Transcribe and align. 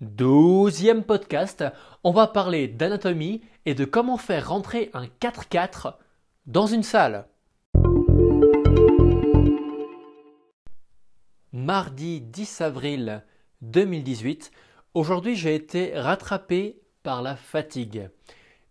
Douzième 0.00 1.02
podcast, 1.02 1.64
on 2.04 2.12
va 2.12 2.28
parler 2.28 2.68
d'anatomie 2.68 3.42
et 3.66 3.74
de 3.74 3.84
comment 3.84 4.16
faire 4.16 4.48
rentrer 4.48 4.90
un 4.94 5.06
4x4 5.06 5.94
dans 6.46 6.66
une 6.66 6.84
salle. 6.84 7.26
Mardi 11.52 12.20
10 12.20 12.60
avril 12.60 13.24
2018, 13.62 14.52
aujourd'hui 14.94 15.34
j'ai 15.34 15.56
été 15.56 15.98
rattrapé 15.98 16.80
par 17.02 17.20
la 17.20 17.34
fatigue. 17.34 18.08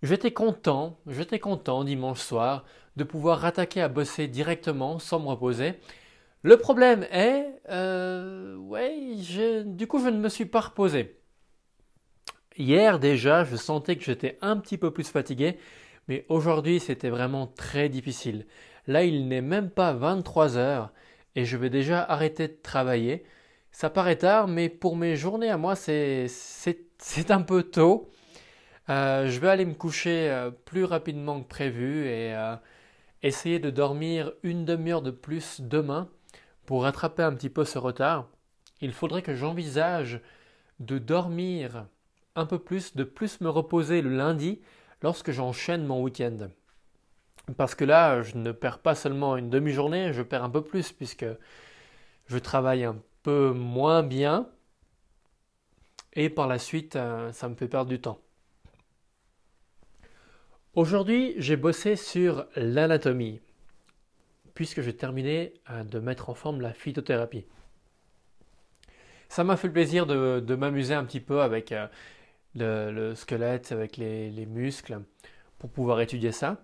J'étais 0.03 0.31
content, 0.31 0.97
j'étais 1.07 1.39
content 1.39 1.83
dimanche 1.83 2.21
soir 2.21 2.63
de 2.95 3.03
pouvoir 3.03 3.43
attaquer 3.43 3.81
à 3.81 3.89
bosser 3.89 4.29
directement 4.29 4.97
sans 4.97 5.19
me 5.19 5.27
reposer. 5.27 5.73
Le 6.43 6.55
problème 6.55 7.03
est, 7.11 7.47
euh, 7.67 8.55
ouais, 8.55 8.95
du 9.65 9.87
coup 9.87 9.99
je 9.99 10.07
ne 10.07 10.19
me 10.19 10.29
suis 10.29 10.45
pas 10.45 10.61
reposé. 10.61 11.16
Hier 12.57 12.97
déjà, 12.97 13.43
je 13.43 13.55
sentais 13.55 13.97
que 13.97 14.03
j'étais 14.03 14.39
un 14.41 14.57
petit 14.57 14.79
peu 14.79 14.89
plus 14.89 15.09
fatigué, 15.09 15.57
mais 16.07 16.25
aujourd'hui 16.27 16.79
c'était 16.79 17.09
vraiment 17.09 17.45
très 17.45 17.87
difficile. 17.87 18.47
Là, 18.87 19.03
il 19.03 19.27
n'est 19.27 19.41
même 19.41 19.69
pas 19.69 19.93
23 19.93 20.57
heures 20.57 20.91
et 21.35 21.45
je 21.45 21.55
vais 21.55 21.69
déjà 21.69 22.01
arrêter 22.01 22.47
de 22.47 22.57
travailler. 22.63 23.25
Ça 23.71 23.91
paraît 23.91 24.15
tard, 24.15 24.47
mais 24.47 24.69
pour 24.69 24.95
mes 24.95 25.15
journées 25.15 25.51
à 25.51 25.57
moi, 25.57 25.75
c'est 25.75 26.27
un 27.29 27.41
peu 27.43 27.61
tôt. 27.61 28.09
Euh, 28.89 29.27
je 29.27 29.39
vais 29.39 29.49
aller 29.49 29.65
me 29.65 29.75
coucher 29.75 30.29
euh, 30.31 30.49
plus 30.49 30.85
rapidement 30.85 31.41
que 31.41 31.47
prévu 31.47 32.07
et 32.07 32.33
euh, 32.33 32.55
essayer 33.21 33.59
de 33.59 33.69
dormir 33.69 34.31
une 34.41 34.65
demi-heure 34.65 35.03
de 35.03 35.11
plus 35.11 35.61
demain 35.61 36.09
pour 36.65 36.83
rattraper 36.83 37.21
un 37.21 37.33
petit 37.33 37.49
peu 37.49 37.65
ce 37.65 37.77
retard. 37.77 38.29
Il 38.81 38.93
faudrait 38.93 39.21
que 39.21 39.35
j'envisage 39.35 40.21
de 40.79 40.97
dormir 40.97 41.85
un 42.37 42.45
peu 42.45 42.59
plus, 42.59 42.95
de 42.95 43.03
plus 43.03 43.41
me 43.41 43.49
reposer 43.49 44.01
le 44.01 44.15
lundi 44.15 44.61
lorsque 45.01 45.31
j'enchaîne 45.31 45.85
mon 45.85 46.01
week-end. 46.01 46.49
Parce 47.57 47.75
que 47.75 47.85
là, 47.85 48.21
je 48.21 48.37
ne 48.37 48.51
perds 48.51 48.79
pas 48.79 48.95
seulement 48.95 49.37
une 49.37 49.49
demi-journée, 49.49 50.13
je 50.13 50.21
perds 50.21 50.43
un 50.43 50.49
peu 50.49 50.63
plus 50.63 50.91
puisque 50.91 51.25
je 52.27 52.37
travaille 52.37 52.83
un 52.83 52.97
peu 53.23 53.51
moins 53.51 54.03
bien 54.03 54.47
et 56.13 56.29
par 56.29 56.47
la 56.47 56.59
suite, 56.59 56.95
euh, 56.95 57.31
ça 57.31 57.47
me 57.47 57.55
fait 57.55 57.67
perdre 57.67 57.89
du 57.89 58.01
temps. 58.01 58.19
Aujourd'hui, 60.73 61.35
j'ai 61.37 61.57
bossé 61.57 61.95
sur 61.95 62.47
l'anatomie 62.55 63.39
puisque 64.53 64.81
j'ai 64.81 64.95
terminé 64.95 65.53
euh, 65.69 65.83
de 65.83 65.99
mettre 65.99 66.29
en 66.29 66.33
forme 66.33 66.61
la 66.61 66.73
phytothérapie. 66.73 67.45
Ça 69.29 69.43
m'a 69.43 69.57
fait 69.57 69.67
le 69.67 69.73
plaisir 69.73 70.07
de, 70.07 70.55
m'amuser 70.55 70.95
un 70.95 71.05
petit 71.05 71.19
peu 71.19 71.41
avec 71.41 71.71
le, 72.57 73.13
squelette, 73.15 73.71
avec 73.71 73.97
les, 73.97 74.45
muscles, 74.45 75.01
pour 75.59 75.69
pouvoir 75.69 76.01
étudier 76.01 76.31
ça. 76.31 76.57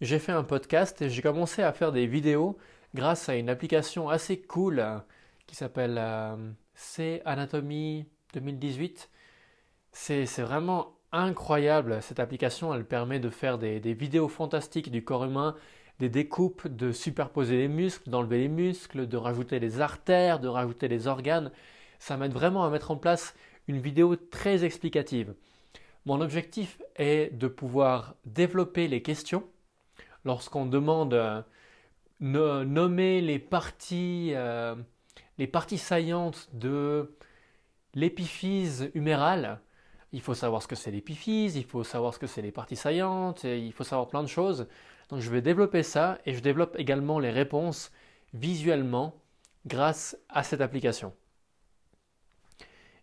J'ai 0.00 0.18
fait 0.18 0.32
un 0.32 0.44
podcast 0.44 1.02
et 1.02 1.10
j'ai 1.10 1.22
commencé 1.22 1.62
à 1.62 1.72
faire 1.72 1.92
des 1.92 2.06
vidéos 2.06 2.56
grâce 2.94 3.28
à 3.28 3.34
une 3.34 3.48
application 3.50 4.08
assez 4.08 4.40
cool 4.40 4.78
euh, 4.78 4.98
qui 5.46 5.56
s'appelle 5.56 5.96
euh, 5.98 6.36
C 6.74 7.20
Anatomy 7.24 8.06
2018. 8.34 9.10
C'est 9.90 10.24
vraiment 10.38 10.94
incroyable 11.10 12.00
cette 12.00 12.20
application. 12.20 12.72
Elle 12.72 12.84
permet 12.84 13.18
de 13.18 13.30
faire 13.30 13.58
des, 13.58 13.80
des, 13.80 13.94
vidéos 13.94 14.28
fantastiques 14.28 14.90
du 14.90 15.02
corps 15.02 15.24
humain, 15.24 15.56
des 15.98 16.08
découpes, 16.08 16.68
de 16.68 16.92
superposer 16.92 17.56
les 17.56 17.68
muscles, 17.68 18.08
d'enlever 18.08 18.38
les 18.38 18.48
muscles, 18.48 19.08
de 19.08 19.16
rajouter 19.16 19.58
les 19.58 19.80
artères, 19.80 20.38
de 20.38 20.48
rajouter 20.48 20.86
les 20.86 21.08
organes. 21.08 21.50
Ça 21.98 22.16
m'aide 22.16 22.32
vraiment 22.32 22.64
à 22.64 22.70
mettre 22.70 22.92
en 22.92 22.96
place 22.96 23.34
une 23.68 23.78
vidéo 23.78 24.16
très 24.16 24.64
explicative. 24.64 25.34
Mon 26.06 26.20
objectif 26.20 26.80
est 26.96 27.32
de 27.36 27.48
pouvoir 27.48 28.14
développer 28.24 28.88
les 28.88 29.02
questions 29.02 29.44
lorsqu'on 30.24 30.66
demande 30.66 31.14
euh, 31.14 31.42
nommer 32.20 33.20
les 33.20 33.38
parties, 33.38 34.32
euh, 34.34 34.74
les 35.36 35.46
parties 35.46 35.78
saillantes 35.78 36.48
de 36.54 37.14
l'épiphyse 37.94 38.90
humérale. 38.94 39.60
Il 40.12 40.22
faut 40.22 40.34
savoir 40.34 40.62
ce 40.62 40.68
que 40.68 40.76
c'est 40.76 40.90
l'épiphyse, 40.90 41.56
il 41.56 41.64
faut 41.64 41.84
savoir 41.84 42.14
ce 42.14 42.18
que 42.18 42.26
c'est 42.26 42.40
les 42.40 42.52
parties 42.52 42.76
saillantes, 42.76 43.44
il 43.44 43.72
faut 43.72 43.84
savoir 43.84 44.08
plein 44.08 44.22
de 44.22 44.28
choses. 44.28 44.66
Donc 45.10 45.20
je 45.20 45.30
vais 45.30 45.42
développer 45.42 45.82
ça 45.82 46.18
et 46.24 46.32
je 46.32 46.40
développe 46.40 46.74
également 46.78 47.18
les 47.18 47.30
réponses 47.30 47.92
visuellement 48.32 49.14
grâce 49.66 50.16
à 50.30 50.42
cette 50.42 50.62
application. 50.62 51.12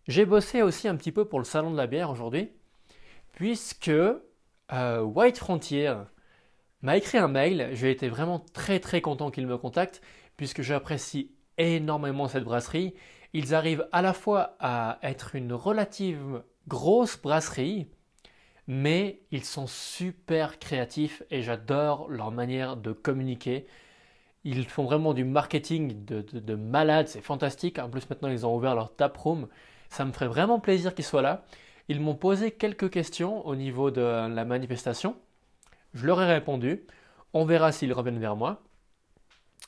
J'ai 0.07 0.25
bossé 0.25 0.61
aussi 0.61 0.87
un 0.87 0.95
petit 0.95 1.11
peu 1.11 1.25
pour 1.25 1.39
le 1.39 1.45
salon 1.45 1.71
de 1.71 1.77
la 1.77 1.87
bière 1.87 2.11
aujourd'hui, 2.11 2.51
puisque 3.33 3.89
euh, 3.89 5.01
White 5.01 5.37
Frontier 5.37 5.93
m'a 6.81 6.97
écrit 6.97 7.17
un 7.17 7.27
mail. 7.27 7.69
J'ai 7.73 7.89
été 7.89 8.07
vraiment 8.07 8.39
très 8.39 8.79
très 8.79 9.01
content 9.01 9.31
qu'il 9.31 9.47
me 9.47 9.57
contacte, 9.57 10.01
puisque 10.37 10.61
j'apprécie 10.61 11.31
énormément 11.57 12.27
cette 12.27 12.43
brasserie. 12.43 12.93
Ils 13.33 13.55
arrivent 13.55 13.87
à 13.91 14.01
la 14.03 14.13
fois 14.13 14.55
à 14.59 14.99
être 15.01 15.35
une 15.35 15.53
relative 15.53 16.43
grosse 16.67 17.19
brasserie, 17.19 17.87
mais 18.67 19.21
ils 19.31 19.43
sont 19.43 19.67
super 19.67 20.59
créatifs 20.59 21.23
et 21.31 21.41
j'adore 21.41 22.09
leur 22.09 22.31
manière 22.31 22.77
de 22.77 22.91
communiquer. 22.91 23.65
Ils 24.43 24.65
font 24.67 24.83
vraiment 24.83 25.15
du 25.15 25.23
marketing 25.23 26.05
de, 26.05 26.21
de, 26.21 26.39
de 26.39 26.55
malade, 26.55 27.07
c'est 27.07 27.21
fantastique. 27.21 27.79
En 27.79 27.89
plus, 27.89 28.07
maintenant, 28.09 28.29
ils 28.29 28.45
ont 28.45 28.55
ouvert 28.55 28.75
leur 28.75 28.95
tap 28.95 29.17
room. 29.17 29.47
Ça 29.89 30.05
me 30.05 30.11
ferait 30.11 30.27
vraiment 30.27 30.59
plaisir 30.59 30.93
qu'ils 30.93 31.05
soient 31.05 31.21
là. 31.21 31.45
Ils 31.87 32.01
m'ont 32.01 32.15
posé 32.15 32.51
quelques 32.51 32.89
questions 32.89 33.45
au 33.45 33.55
niveau 33.55 33.91
de 33.91 34.01
la 34.01 34.45
manifestation. 34.45 35.15
Je 35.93 36.05
leur 36.05 36.21
ai 36.21 36.25
répondu. 36.25 36.85
On 37.33 37.45
verra 37.45 37.71
s'ils 37.71 37.93
reviennent 37.93 38.19
vers 38.19 38.35
moi. 38.35 38.63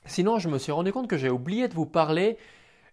Sinon, 0.05 0.39
je 0.39 0.50
me 0.50 0.57
suis 0.57 0.72
rendu 0.72 0.91
compte 0.91 1.07
que 1.07 1.17
j'ai 1.17 1.29
oublié 1.29 1.67
de 1.67 1.73
vous 1.73 1.85
parler 1.85 2.38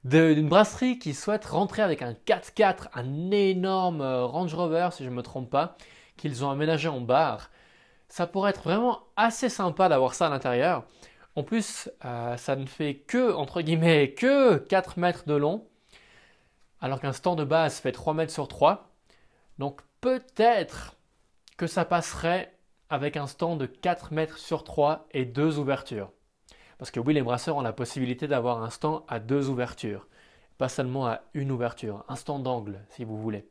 d'une 0.05 0.49
brasserie 0.49 0.99
qui 0.99 1.15
souhaite 1.15 1.45
rentrer 1.47 1.83
avec 1.83 2.03
un 2.03 2.13
4x4, 2.13 2.89
un 2.95 3.31
énorme 3.31 4.03
euh, 4.03 4.27
Range 4.27 4.53
Rover, 4.53 4.89
si 4.93 5.03
je 5.05 5.09
ne 5.09 5.15
me 5.15 5.23
trompe 5.23 5.49
pas, 5.49 5.77
qu'ils 6.17 6.45
ont 6.45 6.51
aménagé 6.51 6.89
en 6.89 7.01
bar. 7.01 7.51
Ça 8.09 8.27
pourrait 8.27 8.51
être 8.51 8.63
vraiment 8.63 9.01
assez 9.17 9.49
sympa 9.49 9.89
d'avoir 9.89 10.15
ça 10.15 10.27
à 10.27 10.31
l'intérieur. 10.31 10.85
En 11.37 11.43
plus, 11.43 11.91
euh, 12.05 12.37
ça 12.37 12.55
ne 12.55 12.67
fait 12.67 12.97
que, 12.97 13.33
entre 13.33 13.63
que 13.63 14.57
4 14.59 14.99
mètres 14.99 15.25
de 15.27 15.35
long 15.35 15.67
alors 16.81 17.01
qu'un 17.01 17.13
stand 17.13 17.39
de 17.39 17.45
base 17.45 17.79
fait 17.79 17.93
3 17.93 18.15
mètres 18.15 18.33
sur 18.33 18.49
3. 18.49 18.91
Donc 19.59 19.81
peut-être 20.01 20.97
que 21.57 21.67
ça 21.67 21.85
passerait 21.85 22.55
avec 22.91 23.17
un 23.17 23.27
stand 23.27 23.61
de 23.61 23.67
4 23.67 24.13
mètres 24.13 24.39
sur 24.39 24.65
3 24.65 25.07
et 25.13 25.25
deux 25.25 25.59
ouvertures. 25.59 26.11
Parce 26.79 26.91
que 26.91 27.01
oui, 27.01 27.15
les 27.15 27.23
brasseurs 27.23 27.57
ont 27.57 27.63
la 27.63 27.73
possibilité 27.73 28.29
d'avoir 28.29 28.63
un 28.63 28.71
stand 28.71 29.03
à 29.09 29.19
deux 29.21 29.49
ouvertures, 29.49 30.07
pas 30.59 30.69
seulement 30.69 31.07
à 31.07 31.23
une 31.33 31.51
ouverture, 31.51 32.05
un 32.09 32.17
stand 32.17 32.43
d'angle 32.43 32.81
si 32.91 33.05
vous 33.05 33.17
voulez. 33.17 33.49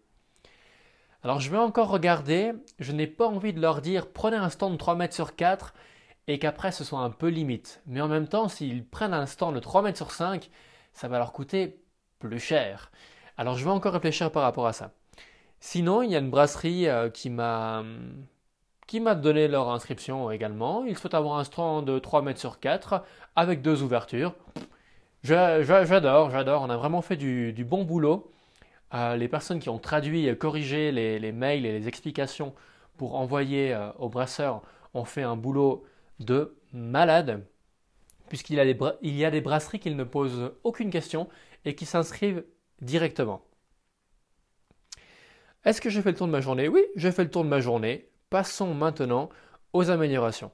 Alors 1.23 1.39
je 1.39 1.49
vais 1.49 1.57
encore 1.57 1.89
regarder, 1.89 2.53
je 2.79 2.91
n'ai 2.91 3.07
pas 3.07 3.27
envie 3.27 3.53
de 3.53 3.61
leur 3.61 3.81
dire 3.81 4.11
prenez 4.11 4.35
un 4.35 4.49
stand 4.49 4.73
de 4.73 4.77
3 4.77 4.95
mètres 4.95 5.15
sur 5.15 5.35
4 5.35 5.73
et 6.27 6.37
qu'après 6.37 6.71
ce 6.71 6.83
soit 6.83 6.99
un 6.99 7.09
peu 7.09 7.27
limite. 7.27 7.81
Mais 7.85 8.01
en 8.01 8.07
même 8.07 8.27
temps, 8.27 8.49
s'ils 8.49 8.85
prennent 8.85 9.13
un 9.13 9.25
stand 9.25 9.55
de 9.55 9.59
3 9.59 9.81
mètres 9.81 9.97
sur 9.97 10.11
5, 10.11 10.49
ça 10.93 11.07
va 11.07 11.17
leur 11.17 11.31
coûter 11.31 11.82
cher. 12.37 12.91
Alors 13.37 13.55
je 13.57 13.63
vais 13.63 13.71
encore 13.71 13.93
réfléchir 13.93 14.31
par 14.31 14.43
rapport 14.43 14.67
à 14.67 14.73
ça. 14.73 14.91
Sinon, 15.59 16.01
il 16.01 16.11
y 16.11 16.15
a 16.15 16.19
une 16.19 16.29
brasserie 16.29 16.89
euh, 16.89 17.09
qui 17.09 17.29
m'a 17.29 17.83
qui 18.87 18.99
m'a 18.99 19.15
donné 19.15 19.47
leur 19.47 19.69
inscription 19.69 20.29
également. 20.29 20.83
Ils 20.85 20.97
souhaitent 20.97 21.13
avoir 21.13 21.39
un 21.39 21.43
stand 21.45 21.85
de 21.85 21.99
3 21.99 22.21
mètres 22.21 22.39
sur 22.39 22.59
4 22.59 23.03
avec 23.35 23.61
deux 23.61 23.81
ouvertures. 23.81 24.35
J'adore, 25.23 26.29
j'adore. 26.29 26.61
On 26.63 26.69
a 26.69 26.77
vraiment 26.77 27.01
fait 27.01 27.15
du, 27.15 27.65
bon 27.65 27.85
boulot. 27.85 28.31
Euh, 28.93 29.15
les 29.15 29.29
personnes 29.29 29.59
qui 29.59 29.69
ont 29.69 29.79
traduit 29.79 30.27
et 30.27 30.37
corrigé 30.37 30.91
les, 30.91 31.31
mails 31.31 31.65
et 31.65 31.71
les 31.79 31.87
explications 31.87 32.53
pour 32.97 33.15
envoyer 33.15 33.73
euh, 33.73 33.89
aux 33.99 34.09
brasseurs 34.09 34.61
ont 34.93 35.05
fait 35.05 35.23
un 35.23 35.37
boulot 35.37 35.85
de 36.19 36.57
malade, 36.73 37.45
puisqu'il 38.27 38.57
y 38.57 39.25
a 39.25 39.31
des 39.31 39.41
brasseries 39.41 39.79
qui 39.79 39.91
ne 39.91 40.03
posent 40.03 40.51
aucune 40.63 40.91
question 40.91 41.29
et 41.65 41.75
qui 41.75 41.85
s'inscrivent 41.85 42.45
directement. 42.81 43.41
Est-ce 45.65 45.79
que 45.79 45.89
j'ai 45.89 46.01
fait 46.01 46.11
le 46.11 46.17
tour 46.17 46.27
de 46.27 46.31
ma 46.31 46.41
journée? 46.41 46.67
Oui, 46.67 46.83
j'ai 46.95 47.11
fait 47.11 47.23
le 47.23 47.31
tour 47.31 47.43
de 47.43 47.49
ma 47.49 47.61
journée. 47.61 48.09
Passons 48.29 48.73
maintenant 48.73 49.29
aux 49.71 49.89
améliorations. 49.89 50.51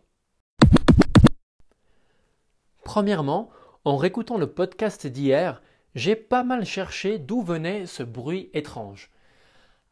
Premièrement, 2.83 3.49
en 3.85 3.97
réécoutant 3.97 4.37
le 4.37 4.51
podcast 4.51 5.07
d'hier, 5.07 5.61
j'ai 5.95 6.15
pas 6.15 6.43
mal 6.43 6.65
cherché 6.65 7.17
d'où 7.17 7.41
venait 7.41 7.85
ce 7.85 8.03
bruit 8.03 8.49
étrange. 8.53 9.09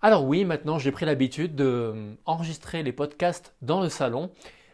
Alors 0.02 0.26
oui, 0.26 0.46
maintenant 0.46 0.78
j'ai 0.78 0.92
pris 0.92 1.06
l'habitude 1.06 1.56
d'enregistrer 1.56 2.84
les 2.84 2.92
podcasts 2.92 3.56
dans 3.62 3.82
le 3.82 3.90
salon, 3.90 4.32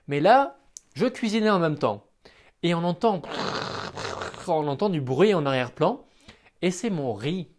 mais 0.07 0.19
là, 0.19 0.57
je 0.95 1.05
cuisinais 1.05 1.49
en 1.49 1.59
même 1.59 1.77
temps. 1.77 2.05
Et 2.61 2.73
on 2.73 2.83
entend, 2.83 3.21
on 4.47 4.67
entend 4.67 4.89
du 4.89 4.99
bruit 4.99 5.33
en 5.33 5.45
arrière-plan, 5.45 6.05
et 6.63 6.71
c'est 6.71 6.89
mon 6.89 7.13
riz, 7.13 7.49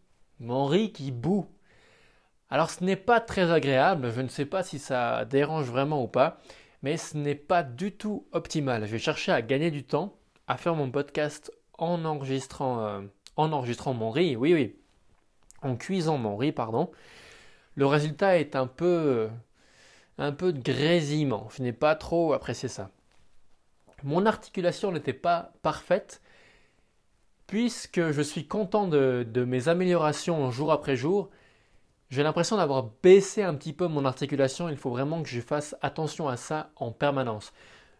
mon 0.41 0.65
riz 0.65 0.91
qui 0.91 1.12
bout. 1.12 1.47
Alors 2.49 2.71
ce 2.71 2.83
n'est 2.83 2.97
pas 2.97 3.21
très 3.21 3.53
agréable, 3.53 4.11
je 4.11 4.23
ne 4.23 4.29
sais 4.29 4.47
pas 4.47 4.62
si 4.62 4.79
ça 4.79 5.27
dérange 5.27 5.67
vraiment 5.67 6.03
ou 6.03 6.09
pas, 6.09 6.39
mais 6.83 6.97
ce 6.97 7.19
n'est 7.19 7.35
pas 7.35 7.62
du 7.62 7.93
tout 7.93 8.27
optimal. 8.33 8.87
Je 8.87 8.93
vais 8.93 8.99
chercher 8.99 9.31
à 9.31 9.43
gagner 9.43 9.71
du 9.71 9.85
temps, 9.85 10.17
à 10.49 10.56
faire 10.56 10.75
mon 10.75 10.91
podcast 10.91 11.53
en 11.77 12.06
enregistrant, 12.06 12.81
euh, 12.81 13.03
en 13.37 13.53
enregistrant 13.53 13.93
mon 13.93 14.11
riz, 14.11 14.37
oui 14.37 14.55
oui, 14.55 14.75
en 15.61 15.77
cuisant 15.77 16.17
mon 16.17 16.39
riz, 16.39 16.53
pardon. 16.53 16.91
Le 17.75 17.85
résultat 17.85 18.39
est 18.39 18.57
un 18.57 18.67
peu, 18.67 19.29
un 20.17 20.33
peu 20.33 20.55
de 20.55 20.62
grésillement. 20.62 21.50
Je 21.55 21.62
n'ai 21.62 21.75
pas 21.75 21.95
trop 21.95 22.33
apprécié 22.33 22.71
ça. 22.71 22.89
Mon 24.03 24.25
articulation 24.25 24.93
n'était 24.93 25.12
pas 25.12 25.53
parfaite, 25.61 26.23
puisque 27.46 28.11
je 28.11 28.23
suis 28.23 28.46
content 28.46 28.87
de, 28.88 29.26
de 29.31 29.44
mes 29.44 29.69
améliorations 29.69 30.50
jour 30.50 30.73
après 30.73 30.96
jour 30.96 31.31
j'ai 32.14 32.23
l'impression 32.23 32.56
d'avoir 32.58 32.91
baissé 33.02 33.43
un 33.43 33.55
petit 33.55 33.73
peu 33.73 33.88
mon 33.88 34.05
articulation, 34.05 34.69
il 34.69 34.76
faut 34.76 34.91
vraiment 34.91 35.23
que 35.23 35.29
je 35.29 35.41
fasse 35.41 35.75
attention 35.82 36.29
à 36.29 36.37
ça 36.37 36.70
en 36.76 36.93
permanence. 36.93 37.52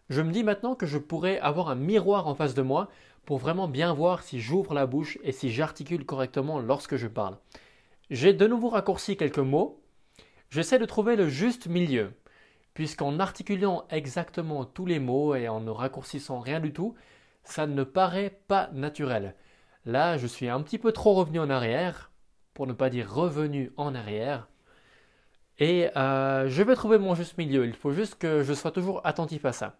Je 0.09 0.21
me 0.21 0.31
dis 0.31 0.43
maintenant 0.43 0.73
que 0.73 0.85
je 0.85 0.97
pourrais 0.97 1.37
avoir 1.39 1.69
un 1.69 1.75
miroir 1.75 2.25
en 2.27 2.33
face 2.33 2.53
de 2.53 2.61
moi 2.61 2.89
pour 3.25 3.39
vraiment 3.39 3.67
bien 3.67 3.93
voir 3.93 4.23
si 4.23 4.39
j'ouvre 4.39 4.73
la 4.73 4.85
bouche 4.85 5.17
et 5.23 5.33
si 5.33 5.51
j'articule 5.51 6.05
correctement 6.05 6.59
lorsque 6.59 6.95
je 6.95 7.07
parle. 7.07 7.37
J'ai 8.09 8.31
de 8.31 8.47
nouveau 8.47 8.69
raccourci 8.69 9.17
quelques 9.17 9.39
mots. 9.39 9.81
J'essaie 10.49 10.79
de 10.79 10.85
trouver 10.85 11.17
le 11.17 11.27
juste 11.27 11.67
milieu, 11.67 12.13
puisqu'en 12.73 13.19
articulant 13.19 13.83
exactement 13.89 14.63
tous 14.63 14.85
les 14.85 14.99
mots 14.99 15.35
et 15.35 15.49
en 15.49 15.59
ne 15.59 15.71
raccourcissant 15.71 16.39
rien 16.39 16.61
du 16.61 16.71
tout, 16.71 16.95
ça 17.45 17.67
ne 17.67 17.83
paraît 17.83 18.41
pas 18.47 18.69
naturel. 18.73 19.35
Là, 19.85 20.17
je 20.17 20.27
suis 20.27 20.49
un 20.49 20.61
petit 20.61 20.77
peu 20.77 20.91
trop 20.91 21.13
revenu 21.13 21.39
en 21.39 21.49
arrière, 21.49 22.11
pour 22.53 22.67
ne 22.67 22.73
pas 22.73 22.89
dire 22.89 23.13
revenu 23.13 23.71
en 23.77 23.93
arrière. 23.95 24.47
Et 25.59 25.89
euh, 25.95 26.49
je 26.49 26.63
vais 26.63 26.75
trouver 26.75 26.97
mon 26.97 27.15
juste 27.15 27.37
milieu. 27.37 27.65
Il 27.65 27.73
faut 27.73 27.91
juste 27.91 28.15
que 28.15 28.43
je 28.43 28.53
sois 28.53 28.71
toujours 28.71 29.01
attentif 29.05 29.45
à 29.45 29.53
ça. 29.53 29.79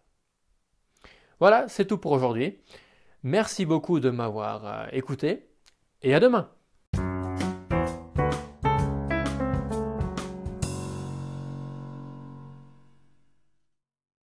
Voilà, 1.39 1.67
c'est 1.67 1.85
tout 1.85 1.97
pour 1.97 2.11
aujourd'hui. 2.11 2.59
Merci 3.23 3.65
beaucoup 3.65 3.99
de 3.99 4.09
m'avoir 4.09 4.65
euh, 4.65 4.85
écouté 4.91 5.49
et 6.01 6.13
à 6.13 6.19
demain. 6.19 6.54